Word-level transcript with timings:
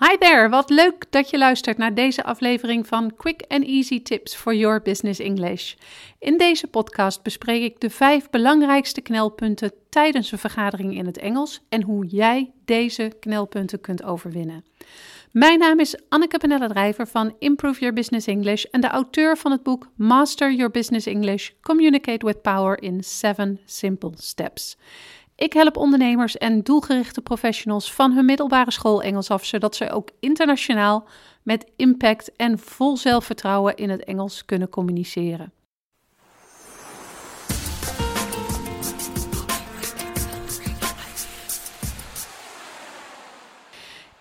Hi 0.00 0.16
there, 0.18 0.48
wat 0.48 0.70
leuk 0.70 1.04
dat 1.10 1.30
je 1.30 1.38
luistert 1.38 1.78
naar 1.78 1.94
deze 1.94 2.24
aflevering 2.24 2.86
van 2.86 3.16
Quick 3.16 3.44
and 3.48 3.64
Easy 3.64 4.02
Tips 4.02 4.34
for 4.34 4.54
Your 4.54 4.82
Business 4.82 5.20
English. 5.20 5.74
In 6.18 6.36
deze 6.36 6.66
podcast 6.66 7.22
bespreek 7.22 7.62
ik 7.62 7.80
de 7.80 7.90
vijf 7.90 8.30
belangrijkste 8.30 9.00
knelpunten 9.00 9.72
tijdens 9.88 10.32
een 10.32 10.38
vergadering 10.38 10.96
in 10.96 11.06
het 11.06 11.18
Engels 11.18 11.60
en 11.68 11.82
hoe 11.82 12.06
jij 12.06 12.52
deze 12.64 13.12
knelpunten 13.20 13.80
kunt 13.80 14.02
overwinnen. 14.02 14.64
Mijn 15.32 15.58
naam 15.58 15.80
is 15.80 15.96
Anneke 16.08 16.38
Penelle 16.38 16.68
Drijver 16.68 17.06
van 17.06 17.34
Improve 17.38 17.80
Your 17.80 17.94
Business 17.94 18.26
English 18.26 18.64
en 18.64 18.80
de 18.80 18.88
auteur 18.88 19.36
van 19.36 19.50
het 19.50 19.62
boek 19.62 19.88
Master 19.96 20.52
Your 20.52 20.70
Business 20.70 21.06
English: 21.06 21.50
Communicate 21.60 22.26
with 22.26 22.42
Power 22.42 22.82
in 22.82 23.04
7 23.04 23.60
Simple 23.64 24.12
Steps. 24.14 24.76
Ik 25.38 25.52
help 25.52 25.76
ondernemers 25.76 26.36
en 26.36 26.62
doelgerichte 26.62 27.20
professionals 27.20 27.92
van 27.92 28.12
hun 28.12 28.24
middelbare 28.24 28.70
school 28.70 29.02
Engels 29.02 29.30
af, 29.30 29.44
zodat 29.44 29.76
ze 29.76 29.90
ook 29.90 30.10
internationaal 30.20 31.08
met 31.42 31.70
impact 31.76 32.36
en 32.36 32.58
vol 32.58 32.96
zelfvertrouwen 32.96 33.76
in 33.76 33.90
het 33.90 34.04
Engels 34.04 34.44
kunnen 34.44 34.68
communiceren. 34.68 35.52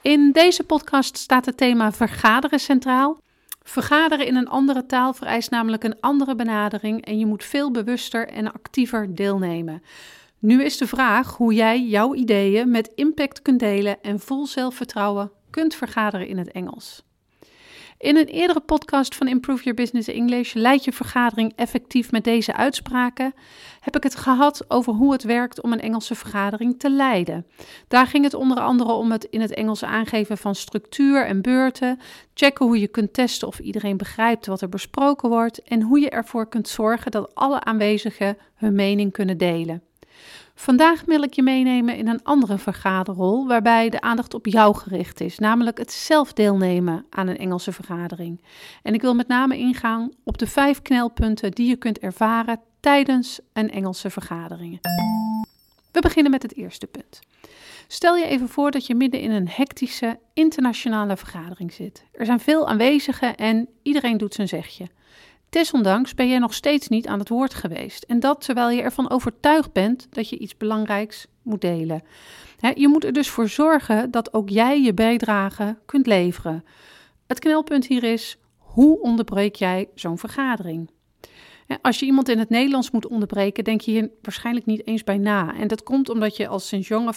In 0.01 0.31
deze 0.31 0.63
podcast 0.63 1.17
staat 1.17 1.45
het 1.45 1.57
thema 1.57 1.91
vergaderen 1.91 2.59
centraal. 2.59 3.21
Vergaderen 3.63 4.27
in 4.27 4.35
een 4.35 4.49
andere 4.49 4.85
taal 4.85 5.13
vereist 5.13 5.51
namelijk 5.51 5.83
een 5.83 5.99
andere 5.99 6.35
benadering 6.35 7.05
en 7.05 7.19
je 7.19 7.25
moet 7.25 7.43
veel 7.43 7.71
bewuster 7.71 8.27
en 8.27 8.53
actiever 8.53 9.15
deelnemen. 9.15 9.81
Nu 10.39 10.63
is 10.63 10.77
de 10.77 10.87
vraag 10.87 11.35
hoe 11.35 11.53
jij 11.53 11.81
jouw 11.81 12.15
ideeën 12.15 12.71
met 12.71 12.91
impact 12.95 13.41
kunt 13.41 13.59
delen 13.59 14.01
en 14.01 14.19
vol 14.19 14.45
zelfvertrouwen 14.45 15.31
kunt 15.49 15.75
vergaderen 15.75 16.27
in 16.27 16.37
het 16.37 16.51
Engels. 16.51 17.05
In 17.97 18.17
een 18.17 18.25
eerdere 18.25 18.59
podcast 18.59 19.15
van 19.15 19.27
Improve 19.27 19.63
Your 19.63 19.77
Business 19.77 20.07
English, 20.07 20.53
leid 20.53 20.83
je 20.83 20.91
vergadering 20.91 21.53
effectief 21.55 22.11
met 22.11 22.23
deze 22.23 22.55
uitspraken, 22.55 23.33
heb 23.79 23.95
ik 23.95 24.03
het 24.03 24.15
gehad 24.15 24.65
over 24.67 24.93
hoe 24.93 25.11
het 25.11 25.23
werkt 25.23 25.61
om 25.61 25.71
een 25.71 25.79
Engelse 25.79 26.15
vergadering 26.15 26.79
te 26.79 26.89
leiden. 26.89 27.45
Daar 27.87 28.07
ging 28.07 28.23
het 28.23 28.33
onder 28.33 28.59
andere 28.59 28.91
om 28.91 29.11
het 29.11 29.23
in 29.23 29.41
het 29.41 29.53
Engels 29.53 29.83
aangeven 29.83 30.37
van 30.37 30.55
structuur 30.55 31.25
en 31.25 31.41
beurten, 31.41 31.99
checken 32.33 32.65
hoe 32.65 32.79
je 32.79 32.87
kunt 32.87 33.13
testen 33.13 33.47
of 33.47 33.59
iedereen 33.59 33.97
begrijpt 33.97 34.45
wat 34.45 34.61
er 34.61 34.69
besproken 34.69 35.29
wordt 35.29 35.63
en 35.63 35.81
hoe 35.81 35.99
je 35.99 36.09
ervoor 36.09 36.49
kunt 36.49 36.67
zorgen 36.67 37.11
dat 37.11 37.35
alle 37.35 37.63
aanwezigen 37.63 38.37
hun 38.55 38.75
mening 38.75 39.11
kunnen 39.11 39.37
delen. 39.37 39.86
Vandaag 40.59 41.03
wil 41.05 41.21
ik 41.21 41.33
je 41.33 41.43
meenemen 41.43 41.97
in 41.97 42.07
een 42.07 42.23
andere 42.23 42.57
vergaderrol 42.57 43.47
waarbij 43.47 43.89
de 43.89 44.01
aandacht 44.01 44.33
op 44.33 44.45
jou 44.45 44.75
gericht 44.75 45.21
is, 45.21 45.37
namelijk 45.37 45.77
het 45.77 45.91
zelf 45.91 46.33
deelnemen 46.33 47.05
aan 47.09 47.27
een 47.27 47.37
Engelse 47.37 47.71
vergadering. 47.71 48.41
En 48.83 48.93
ik 48.93 49.01
wil 49.01 49.13
met 49.15 49.27
name 49.27 49.57
ingaan 49.57 50.11
op 50.23 50.37
de 50.37 50.47
vijf 50.47 50.81
knelpunten 50.81 51.51
die 51.51 51.67
je 51.67 51.75
kunt 51.75 51.99
ervaren 51.99 52.59
tijdens 52.79 53.39
een 53.53 53.71
Engelse 53.71 54.09
vergadering. 54.09 54.79
We 55.91 56.01
beginnen 56.01 56.31
met 56.31 56.41
het 56.41 56.55
eerste 56.55 56.87
punt. 56.87 57.19
Stel 57.87 58.15
je 58.15 58.25
even 58.25 58.49
voor 58.49 58.71
dat 58.71 58.85
je 58.85 58.95
midden 58.95 59.19
in 59.19 59.31
een 59.31 59.49
hectische 59.49 60.19
internationale 60.33 61.17
vergadering 61.17 61.73
zit. 61.73 62.03
Er 62.11 62.25
zijn 62.25 62.39
veel 62.39 62.67
aanwezigen 62.67 63.35
en 63.35 63.67
iedereen 63.83 64.17
doet 64.17 64.33
zijn 64.33 64.47
zegje. 64.47 64.87
Desondanks 65.49 66.13
ben 66.13 66.27
jij 66.27 66.39
nog 66.39 66.53
steeds 66.53 66.87
niet 66.87 67.07
aan 67.07 67.19
het 67.19 67.29
woord 67.29 67.53
geweest. 67.53 68.03
En 68.03 68.19
dat 68.19 68.41
terwijl 68.41 68.69
je 68.69 68.81
ervan 68.81 69.09
overtuigd 69.09 69.71
bent 69.73 70.07
dat 70.09 70.29
je 70.29 70.37
iets 70.37 70.57
belangrijks 70.57 71.27
moet 71.41 71.61
delen. 71.61 72.03
je 72.75 72.87
moet 72.87 73.03
er 73.03 73.13
dus 73.13 73.29
voor 73.29 73.47
zorgen 73.47 74.11
dat 74.11 74.33
ook 74.33 74.49
jij 74.49 74.81
je 74.81 74.93
bijdrage 74.93 75.77
kunt 75.85 76.07
leveren. 76.07 76.65
Het 77.27 77.39
knelpunt 77.39 77.87
hier 77.87 78.03
is: 78.03 78.37
hoe 78.57 79.01
onderbreek 79.01 79.55
jij 79.55 79.89
zo'n 79.95 80.17
vergadering? 80.17 80.89
Als 81.81 81.99
je 81.99 82.05
iemand 82.05 82.29
in 82.29 82.39
het 82.39 82.49
Nederlands 82.49 82.91
moet 82.91 83.07
onderbreken, 83.07 83.63
denk 83.63 83.81
je 83.81 83.91
hier 83.91 84.09
waarschijnlijk 84.21 84.65
niet 84.65 84.87
eens 84.87 85.03
bij 85.03 85.17
na. 85.17 85.55
En 85.55 85.67
dat 85.67 85.83
komt 85.83 86.09
omdat 86.09 86.37
je 86.37 86.47
als 86.47 86.67
sinds 86.67 86.87
jong 86.87 87.15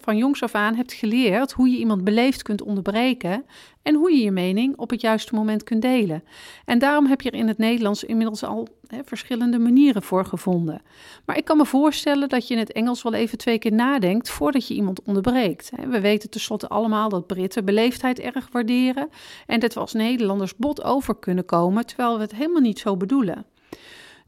van 0.00 0.16
jongs 0.16 0.42
af 0.42 0.54
aan 0.54 0.74
hebt 0.74 0.92
geleerd 0.92 1.52
hoe 1.52 1.68
je 1.68 1.78
iemand 1.78 2.04
beleefd 2.04 2.42
kunt 2.42 2.62
onderbreken 2.62 3.44
en 3.82 3.94
hoe 3.94 4.12
je 4.12 4.22
je 4.22 4.30
mening 4.30 4.76
op 4.76 4.90
het 4.90 5.00
juiste 5.00 5.34
moment 5.34 5.62
kunt 5.62 5.82
delen. 5.82 6.24
En 6.64 6.78
daarom 6.78 7.06
heb 7.06 7.20
je 7.20 7.30
er 7.30 7.38
in 7.38 7.48
het 7.48 7.58
Nederlands 7.58 8.04
inmiddels 8.04 8.44
al 8.44 8.68
verschillende 9.04 9.58
manieren 9.58 10.02
voor 10.02 10.24
gevonden. 10.24 10.82
Maar 11.26 11.36
ik 11.36 11.44
kan 11.44 11.56
me 11.56 11.66
voorstellen 11.66 12.28
dat 12.28 12.48
je 12.48 12.54
in 12.54 12.60
het 12.60 12.72
Engels 12.72 13.02
wel 13.02 13.14
even 13.14 13.38
twee 13.38 13.58
keer 13.58 13.72
nadenkt 13.72 14.30
voordat 14.30 14.68
je 14.68 14.74
iemand 14.74 15.02
onderbreekt. 15.02 15.70
We 15.88 16.00
weten 16.00 16.30
tenslotte 16.30 16.68
allemaal 16.68 17.08
dat 17.08 17.26
Britten 17.26 17.64
beleefdheid 17.64 18.18
erg 18.18 18.48
waarderen 18.52 19.08
en 19.46 19.60
dat 19.60 19.74
we 19.74 19.80
als 19.80 19.92
Nederlanders 19.92 20.56
bot 20.56 20.84
over 20.84 21.18
kunnen 21.18 21.44
komen, 21.44 21.86
terwijl 21.86 22.14
we 22.14 22.22
het 22.22 22.34
helemaal 22.34 22.60
niet 22.60 22.78
zo 22.78 22.96
bedoelen. 22.96 23.44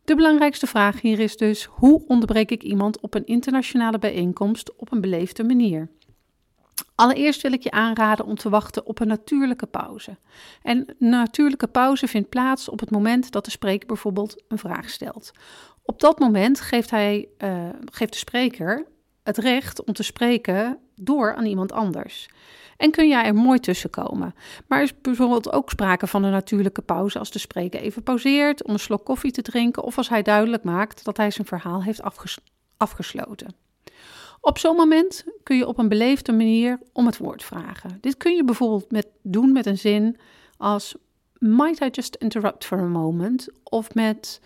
De 0.04 0.14
belangrijkste 0.14 0.66
vraag 0.66 1.00
hier 1.00 1.18
is 1.18 1.36
dus: 1.36 1.64
hoe 1.64 2.04
onderbreek 2.06 2.50
ik 2.50 2.62
iemand 2.62 3.00
op 3.00 3.14
een 3.14 3.26
internationale 3.26 3.98
bijeenkomst 3.98 4.76
op 4.76 4.92
een 4.92 5.00
beleefde 5.00 5.44
manier? 5.44 5.88
Allereerst 6.94 7.42
wil 7.42 7.52
ik 7.52 7.62
je 7.62 7.70
aanraden 7.70 8.26
om 8.26 8.36
te 8.36 8.48
wachten 8.48 8.86
op 8.86 9.00
een 9.00 9.08
natuurlijke 9.08 9.66
pauze. 9.66 10.16
En 10.62 10.94
een 10.98 11.08
natuurlijke 11.08 11.66
pauze 11.66 12.06
vindt 12.06 12.28
plaats 12.28 12.68
op 12.68 12.80
het 12.80 12.90
moment 12.90 13.30
dat 13.30 13.44
de 13.44 13.50
spreker 13.50 13.86
bijvoorbeeld 13.86 14.44
een 14.48 14.58
vraag 14.58 14.90
stelt. 14.90 15.30
Op 15.82 16.00
dat 16.00 16.18
moment 16.18 16.60
geeft, 16.60 16.90
hij, 16.90 17.28
uh, 17.38 17.68
geeft 17.84 18.12
de 18.12 18.18
spreker 18.18 18.86
het 19.22 19.38
recht 19.38 19.84
om 19.84 19.92
te 19.92 20.02
spreken 20.02 20.78
door 20.94 21.34
aan 21.34 21.44
iemand 21.46 21.72
anders 21.72 22.28
en 22.82 22.90
kun 22.90 23.08
jij 23.08 23.24
er 23.24 23.34
mooi 23.34 23.58
tussen 23.58 23.90
komen. 23.90 24.34
Maar 24.66 24.78
er 24.78 24.84
is 24.84 25.00
bijvoorbeeld 25.00 25.52
ook 25.52 25.70
sprake 25.70 26.06
van 26.06 26.24
een 26.24 26.32
natuurlijke 26.32 26.82
pauze 26.82 27.18
als 27.18 27.30
de 27.30 27.38
spreker 27.38 27.80
even 27.80 28.02
pauzeert 28.02 28.64
om 28.64 28.72
een 28.72 28.78
slok 28.78 29.04
koffie 29.04 29.32
te 29.32 29.42
drinken 29.42 29.82
of 29.82 29.96
als 29.96 30.08
hij 30.08 30.22
duidelijk 30.22 30.64
maakt 30.64 31.04
dat 31.04 31.16
hij 31.16 31.30
zijn 31.30 31.46
verhaal 31.46 31.82
heeft 31.82 32.02
afgesloten. 32.76 33.54
Op 34.40 34.58
zo'n 34.58 34.76
moment 34.76 35.24
kun 35.42 35.56
je 35.56 35.66
op 35.66 35.78
een 35.78 35.88
beleefde 35.88 36.32
manier 36.32 36.78
om 36.92 37.06
het 37.06 37.18
woord 37.18 37.42
vragen. 37.42 37.98
Dit 38.00 38.16
kun 38.16 38.34
je 38.34 38.44
bijvoorbeeld 38.44 38.90
met, 38.90 39.06
doen 39.22 39.52
met 39.52 39.66
een 39.66 39.78
zin 39.78 40.16
als 40.56 40.94
Might 41.38 41.80
I 41.80 41.88
just 41.90 42.16
interrupt 42.16 42.64
for 42.64 42.78
a 42.78 42.88
moment? 42.88 43.48
Of 43.62 43.94
met 43.94 44.40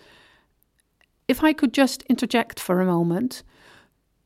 If 1.25 1.41
I 1.41 1.53
could 1.53 1.75
just 1.75 2.01
interject 2.01 2.59
for 2.59 2.79
a 2.79 2.85
moment. 2.85 3.43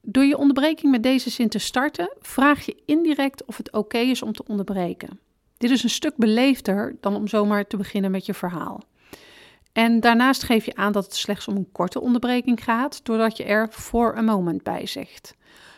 Door 0.02 0.24
je 0.24 0.38
onderbreking 0.38 0.92
met 0.92 1.04
deze 1.04 1.30
zin 1.30 1.50
te 1.50 1.60
starten, 1.60 2.14
vraag 2.20 2.66
je 2.66 2.82
indirect 2.86 3.46
of 3.46 3.58
het 3.58 3.72
oké 3.72 3.98
is 3.98 4.22
om 4.22 4.34
te 4.34 4.44
onderbreken. 4.48 5.20
Dit 5.58 5.72
is 5.72 5.84
een 5.84 5.90
stuk 5.90 6.16
beleefder 6.16 6.96
dan 7.02 7.16
om 7.16 7.28
zomaar 7.28 7.68
te 7.68 7.78
beginnen 7.78 8.12
met 8.12 8.26
je 8.26 8.34
verhaal. 8.34 8.84
En 9.72 10.00
daarnaast 10.00 10.44
geef 10.44 10.66
je 10.66 10.76
aan 10.76 10.92
dat 10.92 11.04
het 11.04 11.16
slechts 11.16 11.48
om 11.48 11.56
een 11.56 11.72
korte 11.72 12.02
onderbreking 12.02 12.64
gaat, 12.64 13.06
doordat 13.06 13.38
je 13.38 13.44
er 13.44 13.68
for 13.72 14.18
a 14.18 14.22
moment 14.22 14.64
bij 14.64 14.86
zegt. 14.86 15.36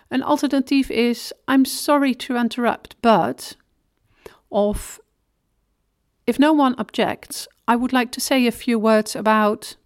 Een 0.07 0.23
alternatief 0.23 0.89
is 0.89 1.33
I'm 1.45 1.65
sorry 1.65 2.15
to 2.15 2.35
interrupt, 2.35 2.95
but 2.99 3.57
of 4.47 4.99
if 6.23 6.37
no 6.37 6.51
one 6.51 6.75
objects, 6.75 7.47
I 7.71 7.73
would 7.73 7.91
like 7.91 8.09
to 8.09 8.19
say 8.19 8.47
a 8.47 8.51
few 8.51 8.79
words 8.79 9.15
about 9.15 9.77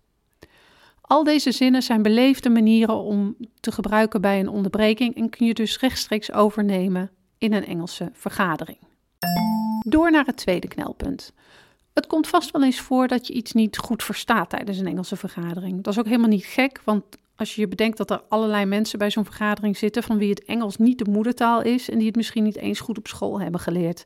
al 1.08 1.24
deze 1.24 1.52
zinnen 1.52 1.84
zijn 1.84 2.02
beleefde 2.02 2.50
manieren 2.50 2.96
om 2.96 3.36
te 3.60 3.72
gebruiken 3.72 4.22
bij 4.22 4.40
een 4.40 4.50
onderbreking 4.50 5.16
en 5.16 5.30
kun 5.30 5.46
je 5.46 5.54
dus 5.54 5.80
rechtstreeks 5.80 6.32
overnemen 6.32 7.12
in 7.38 7.54
een 7.54 7.66
Engelse 7.66 8.10
vergadering. 8.14 8.78
Door 9.88 10.12
naar 10.12 10.26
het 10.26 10.38
tweede 10.38 10.68
knelpunt. 10.68 11.34
Het 11.94 12.08
komt 12.08 12.28
vast 12.28 12.52
wel 12.52 12.64
eens 12.64 12.80
voor 12.80 13.08
dat 13.08 13.28
je 13.28 13.34
iets 13.34 13.54
niet 13.54 13.78
goed 13.78 14.04
verstaat 14.04 14.50
tijdens 14.50 14.78
een 14.78 14.88
Engelse 14.88 15.16
vergadering. 15.16 15.84
Dat 15.84 15.94
is 15.94 16.00
ook 16.00 16.06
helemaal 16.06 16.30
niet 16.30 16.46
gek, 16.46 16.82
want 16.84 17.04
als 17.36 17.56
je 17.56 17.62
je 17.62 17.68
bedenkt 17.68 17.98
dat 17.98 18.12
er 18.12 18.22
allerlei 18.30 18.66
mensen 18.66 19.00
bij 19.00 19.12
zo'n 19.12 19.26
vergadering 19.26 19.78
zitten 19.78 20.04
van 20.04 20.18
wie 20.18 20.30
het 20.30 20.46
Engels 20.46 20.78
niet 20.78 20.98
de 20.98 21.12
moedertaal 21.12 21.62
is 21.62 21.90
en 21.90 21.98
die 21.98 22.08
het 22.08 22.16
misschien 22.16 22.44
niet 22.44 22.58
eens 22.58 22.80
goed 22.80 22.98
op 22.98 23.08
school 23.08 23.42
hebben 23.42 23.60
geleerd. 23.60 24.04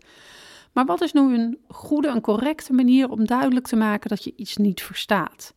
Maar 0.73 0.85
wat 0.85 1.01
is 1.01 1.13
nu 1.13 1.21
een 1.21 1.57
goede 1.67 2.07
en 2.07 2.21
correcte 2.21 2.73
manier 2.73 3.09
om 3.09 3.25
duidelijk 3.25 3.67
te 3.67 3.75
maken 3.75 4.09
dat 4.09 4.23
je 4.23 4.33
iets 4.35 4.57
niet 4.57 4.81
verstaat? 4.81 5.53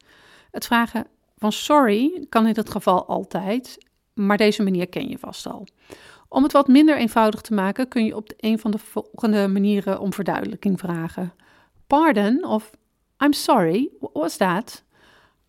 Het 0.51 0.67
vragen 0.67 1.07
van 1.45 1.53
sorry 1.53 2.27
kan 2.29 2.47
in 2.47 2.53
dat 2.53 2.71
geval 2.71 3.07
altijd, 3.07 3.79
maar 4.15 4.37
deze 4.37 4.63
manier 4.63 4.89
ken 4.89 5.09
je 5.09 5.19
vast 5.19 5.47
al. 5.47 5.67
Om 6.29 6.43
het 6.43 6.53
wat 6.53 6.69
minder 6.69 6.97
eenvoudig 6.97 7.41
te 7.41 7.55
maken, 7.55 7.89
kun 7.89 8.05
je 8.05 8.17
op 8.17 8.33
een 8.37 8.59
van 8.59 8.71
de 8.71 8.79
volgende 8.79 9.49
manieren 9.49 10.01
om 10.01 10.13
verduidelijking 10.13 10.79
vragen. 10.79 11.33
Pardon 11.87 12.45
of 12.45 12.71
I'm 13.25 13.33
sorry, 13.33 13.91
what 14.01 14.13
was 14.13 14.37
that? 14.37 14.85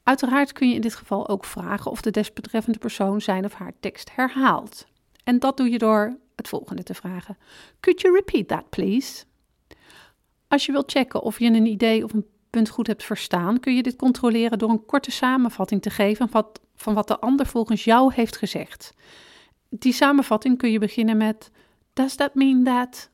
Uiteraard 0.03 0.51
kun 0.51 0.69
je 0.69 0.75
in 0.75 0.81
dit 0.81 0.95
geval 0.95 1.29
ook 1.29 1.45
vragen 1.45 1.91
of 1.91 2.01
de 2.01 2.11
desbetreffende 2.11 2.79
persoon 2.79 3.21
zijn 3.21 3.45
of 3.45 3.53
haar 3.53 3.73
tekst 3.79 4.15
herhaalt. 4.15 4.85
En 5.23 5.39
dat 5.39 5.57
doe 5.57 5.69
je 5.69 5.77
door 5.77 6.17
het 6.35 6.47
volgende 6.47 6.83
te 6.83 6.93
vragen. 6.93 7.37
Could 7.79 8.01
you 8.01 8.13
repeat 8.13 8.47
that, 8.47 8.69
please? 8.69 9.23
Als 10.47 10.65
je 10.65 10.71
wilt 10.71 10.91
checken 10.91 11.21
of 11.21 11.39
je 11.39 11.45
een 11.45 11.65
idee 11.65 12.03
of 12.03 12.13
een 12.13 12.25
punt 12.55 12.69
goed 12.69 12.87
hebt 12.87 13.03
verstaan, 13.03 13.59
kun 13.59 13.75
je 13.75 13.83
dit 13.83 13.95
controleren 13.95 14.57
door 14.57 14.69
een 14.69 14.85
korte 14.85 15.11
samenvatting 15.11 15.81
te 15.81 15.89
geven 15.89 16.29
van 16.29 16.41
wat, 16.41 16.61
van 16.75 16.93
wat 16.93 17.07
de 17.07 17.19
ander 17.19 17.45
volgens 17.45 17.83
jou 17.83 18.13
heeft 18.13 18.37
gezegd. 18.37 18.93
Die 19.69 19.93
samenvatting 19.93 20.57
kun 20.57 20.71
je 20.71 20.79
beginnen 20.79 21.17
met 21.17 21.51
Does 21.93 22.15
that 22.15 22.35
mean 22.35 22.63
that? 22.63 23.09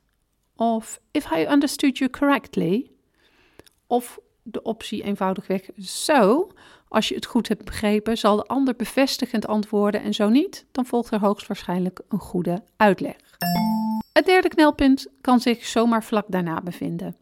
Of 0.56 1.00
if 1.10 1.30
I 1.30 1.46
understood 1.50 1.98
you 1.98 2.10
correctly. 2.10 2.90
Of 3.86 4.18
de 4.42 4.62
optie 4.62 5.02
eenvoudigweg 5.02 5.70
zo. 5.76 6.50
Als 6.88 7.08
je 7.08 7.14
het 7.14 7.26
goed 7.26 7.48
hebt 7.48 7.64
begrepen, 7.64 8.18
zal 8.18 8.36
de 8.36 8.44
ander 8.44 8.76
bevestigend 8.76 9.46
antwoorden 9.46 10.02
en 10.02 10.14
zo 10.14 10.28
niet, 10.28 10.66
dan 10.72 10.86
volgt 10.86 11.10
er 11.10 11.20
hoogstwaarschijnlijk 11.20 12.00
een 12.08 12.18
goede 12.18 12.62
uitleg. 12.76 13.16
Het 14.12 14.26
derde 14.26 14.48
knelpunt 14.48 15.06
kan 15.20 15.40
zich 15.40 15.66
zomaar 15.66 16.04
vlak 16.04 16.24
daarna 16.28 16.60
bevinden. 16.60 17.16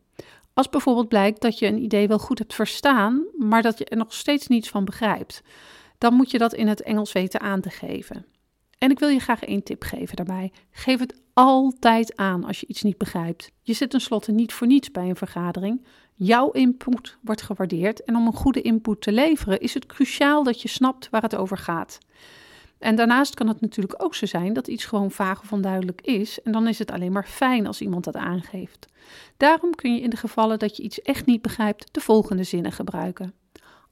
Als 0.61 0.69
bijvoorbeeld 0.69 1.09
blijkt 1.09 1.41
dat 1.41 1.59
je 1.59 1.67
een 1.67 1.83
idee 1.83 2.09
wel 2.09 2.19
goed 2.19 2.39
hebt 2.39 2.55
verstaan, 2.55 3.25
maar 3.39 3.63
dat 3.63 3.79
je 3.79 3.85
er 3.85 3.97
nog 3.97 4.15
steeds 4.15 4.47
niets 4.47 4.69
van 4.69 4.85
begrijpt, 4.85 5.43
dan 5.99 6.15
moet 6.15 6.31
je 6.31 6.39
dat 6.39 6.55
in 6.55 6.69
het 6.69 6.83
Engels 6.83 7.13
weten 7.13 7.41
aan 7.41 7.61
te 7.61 7.71
geven. 7.71 8.27
En 8.79 8.91
ik 8.91 8.99
wil 8.99 9.09
je 9.09 9.19
graag 9.19 9.43
één 9.43 9.63
tip 9.63 9.83
geven 9.83 10.17
daarbij. 10.17 10.53
Geef 10.71 10.99
het 10.99 11.21
altijd 11.33 12.17
aan 12.17 12.45
als 12.45 12.61
je 12.61 12.67
iets 12.67 12.83
niet 12.83 12.99
begrijpt. 12.99 13.53
Je 13.63 13.73
zit 13.73 13.91
tenslotte 13.91 14.33
niet 14.33 14.53
voor 14.53 14.67
niets 14.67 14.91
bij 14.91 15.09
een 15.09 15.17
vergadering. 15.17 15.87
Jouw 16.15 16.51
input 16.51 17.17
wordt 17.23 17.43
gewaardeerd 17.43 18.05
en 18.05 18.17
om 18.17 18.27
een 18.27 18.33
goede 18.33 18.63
input 18.63 19.01
te 19.01 19.13
leveren 19.13 19.61
is 19.61 19.75
het 19.75 19.87
cruciaal 19.87 20.43
dat 20.43 20.63
je 20.63 20.69
snapt 20.69 21.11
waar 21.11 21.23
het 21.23 21.37
over 21.37 21.59
gaat. 21.59 21.99
En 22.81 22.95
daarnaast 22.95 23.35
kan 23.35 23.49
het 23.49 23.61
natuurlijk 23.61 24.03
ook 24.05 24.15
zo 24.15 24.27
zijn 24.27 24.53
dat 24.53 24.69
iets 24.69 24.85
gewoon 24.85 25.11
vaag 25.11 25.41
of 25.41 25.53
onduidelijk 25.53 26.01
is 26.01 26.43
en 26.43 26.53
dan 26.53 26.69
is 26.69 26.79
het 26.79 26.91
alleen 26.91 27.13
maar 27.13 27.27
fijn 27.27 27.67
als 27.67 27.81
iemand 27.81 28.05
dat 28.05 28.17
aangeeft. 28.17 28.87
Daarom 29.37 29.75
kun 29.75 29.95
je 29.95 30.01
in 30.01 30.11
de 30.11 30.17
gevallen 30.17 30.59
dat 30.59 30.77
je 30.77 30.83
iets 30.83 31.03
echt 31.03 31.27
niet 31.27 31.43
begrijpt 31.43 31.95
de 31.95 32.01
volgende 32.01 32.45
zinnen 32.45 32.73
gebruiken. 32.73 33.35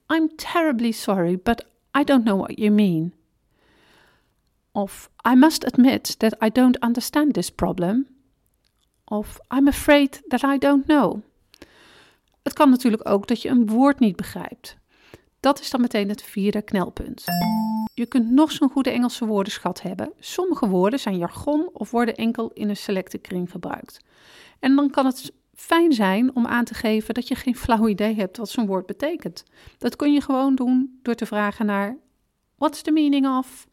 I'm 0.07 0.37
terribly 0.37 0.91
sorry, 0.91 1.39
but 1.43 1.67
I 1.99 2.05
don't 2.05 2.25
know 2.25 2.41
what 2.41 2.59
you 2.59 2.71
mean. 2.71 3.13
Of 4.73 5.11
I 5.31 5.35
must 5.35 5.65
admit 5.65 6.19
that 6.19 6.43
I 6.45 6.51
don't 6.51 6.83
understand 6.83 7.33
this 7.33 7.51
problem. 7.51 8.07
Of 9.05 9.39
I'm 9.55 9.69
afraid 9.69 10.23
that 10.29 10.43
I 10.43 10.59
don't 10.59 10.85
know. 10.85 11.23
Het 12.43 12.53
kan 12.53 12.71
natuurlijk 12.71 13.09
ook 13.09 13.27
dat 13.27 13.43
je 13.43 13.49
een 13.49 13.67
woord 13.67 13.99
niet 13.99 14.17
begrijpt. 14.17 14.77
Dat 15.41 15.61
is 15.61 15.71
dan 15.71 15.81
meteen 15.81 16.09
het 16.09 16.23
vierde 16.23 16.63
knelpunt. 16.63 17.25
Je 17.99 18.07
kunt 18.07 18.31
nog 18.31 18.53
zo'n 18.53 18.71
goede 18.71 18.91
Engelse 18.91 19.27
woordenschat 19.27 19.83
hebben. 19.83 20.13
Sommige 20.19 20.69
woorden 20.69 20.99
zijn 20.99 21.17
jargon 21.17 21.71
of 21.73 21.91
worden 21.91 22.15
enkel 22.15 22.51
in 22.55 22.69
een 22.69 22.77
selecte 22.77 23.19
kring 23.19 23.51
gebruikt. 23.51 24.05
En 24.59 24.77
dan 24.77 24.91
kan 24.91 25.07
het 25.07 25.33
fijn 25.55 25.93
zijn 25.93 26.35
om 26.35 26.47
aan 26.47 26.65
te 26.65 26.75
geven 26.75 27.15
dat 27.15 27.29
je 27.29 27.35
geen 27.35 27.57
flauw 27.57 27.89
idee 27.89 28.15
hebt 28.15 28.37
wat 28.37 28.49
zo'n 28.51 28.67
woord 28.67 28.87
betekent. 28.87 29.45
Dat 29.79 29.97
kun 29.97 30.13
je 30.13 30.21
gewoon 30.21 30.55
doen 30.55 30.99
door 31.03 31.15
te 31.15 31.27
vragen 31.27 31.67
naar 31.67 31.97
what's 32.57 32.83
the 32.83 32.91
meaning 32.91 33.37
of 33.37 33.67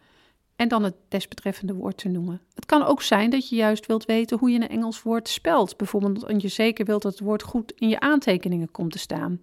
en 0.56 0.68
dan 0.68 0.84
het 0.84 0.96
desbetreffende 1.08 1.74
woord 1.74 1.98
te 1.98 2.10
noemen. 2.10 2.42
Het 2.54 2.66
kan 2.66 2.84
ook 2.84 3.02
zijn 3.02 3.30
dat 3.30 3.50
je 3.50 3.56
juist 3.56 3.86
wilt 3.86 4.06
weten 4.06 4.38
hoe 4.38 4.50
je 4.50 4.60
een 4.60 4.70
Engels 4.70 5.02
woord 5.02 5.28
spelt, 5.28 5.78
bijvoorbeeld 5.78 6.24
omdat 6.24 6.42
je 6.42 6.48
zeker 6.48 6.86
wilt 6.86 7.02
dat 7.02 7.12
het 7.12 7.22
woord 7.22 7.44
goed 7.44 7.72
in 7.76 7.90
je 7.90 8.00
aantekeningen 8.00 8.72
komt 8.72 8.92
te 8.92 9.00
staan. 9.00 9.42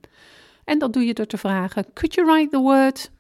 En 0.65 0.79
dat 0.79 0.93
doe 0.93 1.05
je 1.05 1.15
door 1.15 1.27
te 1.27 1.39
vragen: 1.39 1.93
Could 1.93 2.15
you 2.15 2.27
write 2.27 2.51
the 2.51 2.59
word? 2.59 3.11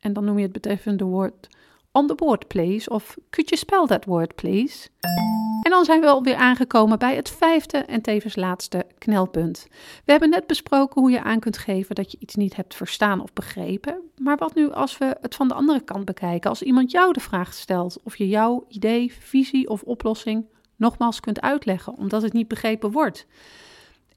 En 0.00 0.12
dan 0.12 0.24
noem 0.24 0.36
je 0.36 0.42
het 0.42 0.52
betreffende 0.52 1.04
woord 1.04 1.48
on 1.92 2.06
the 2.06 2.14
board, 2.14 2.46
please. 2.46 2.90
Of 2.90 3.16
could 3.30 3.48
you 3.48 3.60
spell 3.60 3.86
that 3.86 4.04
word, 4.04 4.34
please? 4.34 4.88
En 5.62 5.70
dan 5.70 5.84
zijn 5.84 6.00
we 6.00 6.06
alweer 6.06 6.34
aangekomen 6.34 6.98
bij 6.98 7.16
het 7.16 7.30
vijfde 7.30 7.78
en 7.78 8.00
tevens 8.00 8.36
laatste 8.36 8.86
knelpunt. 8.98 9.66
We 10.04 10.10
hebben 10.10 10.30
net 10.30 10.46
besproken 10.46 11.00
hoe 11.00 11.10
je 11.10 11.22
aan 11.22 11.40
kunt 11.40 11.58
geven 11.58 11.94
dat 11.94 12.12
je 12.12 12.18
iets 12.20 12.34
niet 12.34 12.56
hebt 12.56 12.74
verstaan 12.74 13.20
of 13.20 13.32
begrepen. 13.32 14.00
Maar 14.16 14.36
wat 14.36 14.54
nu 14.54 14.72
als 14.72 14.98
we 14.98 15.16
het 15.20 15.34
van 15.34 15.48
de 15.48 15.54
andere 15.54 15.80
kant 15.80 16.04
bekijken? 16.04 16.50
Als 16.50 16.62
iemand 16.62 16.90
jou 16.90 17.12
de 17.12 17.20
vraag 17.20 17.54
stelt 17.54 17.98
of 18.02 18.16
je 18.16 18.28
jouw 18.28 18.64
idee, 18.68 19.12
visie 19.20 19.68
of 19.68 19.82
oplossing 19.82 20.46
nogmaals 20.76 21.20
kunt 21.20 21.40
uitleggen 21.40 21.96
omdat 21.96 22.22
het 22.22 22.32
niet 22.32 22.48
begrepen 22.48 22.90
wordt. 22.90 23.26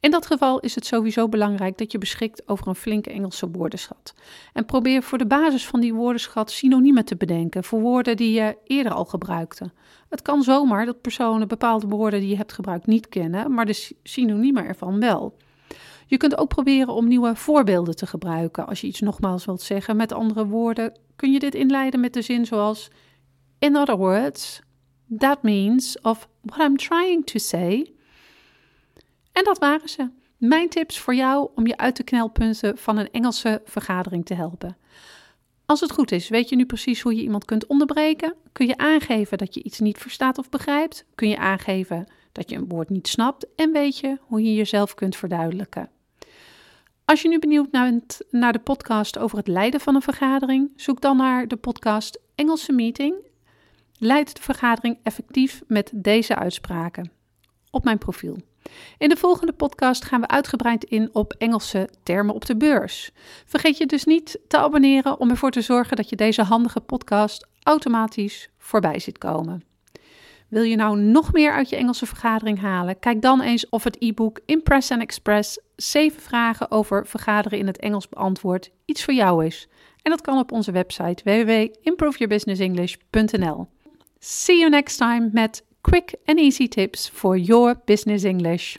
In 0.02 0.12
dat 0.12 0.26
geval 0.26 0.60
is 0.60 0.76
het 0.76 0.86
sowieso 0.86 1.30
belangrijk 1.30 1.78
dat 1.78 1.92
je 1.92 1.98
beschikt 1.98 2.48
over 2.48 2.68
een 2.68 2.76
flinke 2.76 3.10
Engelse 3.10 3.50
woordenschat. 3.52 4.14
En 4.54 4.66
probeer 4.66 5.04
voor 5.04 5.18
de 5.18 5.26
basis 5.26 5.68
van 5.68 5.80
die 5.80 5.94
woordenschat 5.94 6.52
synoniemen 6.52 7.06
te 7.06 7.16
bedenken 7.16 7.64
voor 7.64 7.82
woorden 7.82 8.18
die 8.18 8.34
je 8.34 8.58
eerder 8.64 8.94
al 8.94 9.06
gebruikte. 9.06 9.72
Het 10.10 10.22
kan 10.22 10.44
zomaar 10.44 10.86
dat 10.86 11.02
personen 11.02 11.48
bepaalde 11.48 11.88
woorden 11.88 12.20
die 12.20 12.30
je 12.30 12.36
hebt 12.36 12.54
gebruikt 12.54 12.86
niet 12.86 13.10
kennen, 13.10 13.54
maar 13.54 13.66
de 13.66 13.92
synoniemen 14.04 14.66
ervan 14.66 15.00
wel. 15.00 15.38
Je 16.08 16.18
kunt 16.18 16.38
ook 16.38 16.50
proberen 16.50 16.94
om 16.94 17.08
nieuwe 17.08 17.36
voorbeelden 17.36 17.96
te 17.96 18.08
gebruiken. 18.08 18.68
Als 18.68 18.82
je 18.82 18.88
iets 18.88 19.00
nogmaals 19.00 19.46
wilt 19.46 19.62
zeggen 19.62 19.96
met 19.96 20.12
andere 20.12 20.46
woorden, 20.46 21.00
kun 21.16 21.32
je 21.32 21.40
dit 21.40 21.56
inleiden 21.56 22.00
met 22.00 22.14
de 22.14 22.22
zin 22.22 22.46
zoals: 22.46 22.90
In 23.60 23.76
other 23.76 23.98
words, 23.98 24.62
that 25.18 25.44
means 25.44 26.02
of 26.02 26.28
what 26.42 26.68
I'm 26.68 26.78
trying 26.78 27.26
to 27.26 27.40
say. 27.40 27.94
En 29.32 29.44
dat 29.44 29.58
waren 29.58 29.90
ze. 29.90 30.10
Mijn 30.38 30.70
tips 30.70 31.00
voor 31.00 31.16
jou 31.16 31.50
om 31.56 31.68
je 31.68 31.78
uit 31.78 31.98
de 31.98 32.04
knelpunten 32.04 32.78
van 32.78 32.98
een 32.98 33.12
Engelse 33.12 33.62
vergadering 33.66 34.26
te 34.26 34.34
helpen. 34.34 34.78
Als 35.66 35.80
het 35.80 35.92
goed 35.92 36.12
is, 36.12 36.30
weet 36.30 36.50
je 36.50 36.56
nu 36.56 36.66
precies 36.66 37.02
hoe 37.02 37.16
je 37.16 37.22
iemand 37.22 37.46
kunt 37.46 37.68
onderbreken? 37.68 38.36
Kun 38.52 38.68
je 38.68 38.78
aangeven 38.78 39.38
dat 39.38 39.54
je 39.54 39.64
iets 39.64 39.80
niet 39.80 39.98
verstaat 39.98 40.38
of 40.38 40.50
begrijpt? 40.50 41.06
Kun 41.16 41.30
je 41.30 41.38
aangeven 41.38 42.12
dat 42.32 42.50
je 42.50 42.56
een 42.56 42.68
woord 42.68 42.90
niet 42.90 43.08
snapt? 43.08 43.48
En 43.56 43.72
weet 43.72 43.98
je 43.98 44.18
hoe 44.22 44.44
je 44.44 44.54
jezelf 44.54 44.94
kunt 44.94 45.16
verduidelijken? 45.16 45.90
Als 47.06 47.22
je 47.22 47.28
nu 47.28 47.40
benieuwd 47.40 47.72
bent 47.72 48.20
naar 48.30 48.54
de 48.54 48.60
podcast 48.60 49.18
over 49.18 49.38
het 49.38 49.48
leiden 49.48 49.80
van 49.80 49.96
een 49.96 50.02
vergadering, 50.02 50.74
zoek 50.76 51.02
dan 51.02 51.18
naar 51.18 51.48
de 51.48 51.58
podcast 51.58 52.20
Engelse 52.36 52.72
Meeting. 52.72 53.16
Leid 53.98 54.36
de 54.36 54.42
vergadering 54.42 54.98
effectief 55.04 55.62
met 55.68 55.92
deze 55.96 56.36
uitspraken 56.36 57.21
op 57.72 57.84
mijn 57.84 57.98
profiel. 57.98 58.38
In 58.98 59.10
de 59.10 59.16
volgende 59.16 59.54
podcast 59.54 60.06
gaan 60.06 60.22
we 60.22 60.28
uitgebreid 60.28 60.84
in 60.84 61.10
op 61.14 61.34
Engelse 61.38 61.90
termen 62.04 62.36
op 62.36 62.46
de 62.46 62.58
beurs. 62.58 63.12
Vergeet 63.46 63.78
je 63.78 63.86
dus 63.86 64.06
niet 64.06 64.40
te 64.48 64.58
abonneren 64.58 65.20
om 65.20 65.30
ervoor 65.30 65.52
te 65.52 65.62
zorgen 65.62 65.96
dat 65.96 66.10
je 66.10 66.16
deze 66.16 66.44
handige 66.44 66.80
podcast 66.80 67.48
automatisch 67.64 68.50
voorbij 68.58 69.00
ziet 69.00 69.18
komen. 69.18 69.64
Wil 70.48 70.64
je 70.64 70.76
nou 70.76 71.00
nog 71.00 71.34
meer 71.34 71.52
uit 71.52 71.70
je 71.70 71.76
Engelse 71.76 72.06
vergadering 72.06 72.60
halen? 72.60 73.00
Kijk 73.00 73.22
dan 73.22 73.42
eens 73.42 73.70
of 73.70 73.84
het 73.84 73.96
e-book 74.00 74.40
Impress 74.46 74.92
and 74.92 75.02
Express 75.02 75.60
7 75.76 76.22
vragen 76.22 76.72
over 76.72 77.08
vergaderen 77.08 77.60
in 77.60 77.68
het 77.68 77.80
Engels 77.80 78.10
beantwoord 78.10 78.72
iets 78.86 79.04
voor 79.04 79.14
jou 79.14 79.46
is. 79.46 79.68
En 80.02 80.12
dat 80.12 80.22
kan 80.22 80.38
op 80.38 80.52
onze 80.52 80.72
website 80.72 81.24
www.improveyourbusinessenglish.nl. 81.24 83.68
See 84.20 84.58
you 84.58 84.70
next 84.70 84.98
time 84.98 85.30
met 85.32 85.64
quick 85.84 86.20
and 86.28 86.40
easy 86.40 86.68
tips 86.68 87.08
for 87.08 87.36
your 87.36 87.76
business 87.76 88.24
English. 88.24 88.78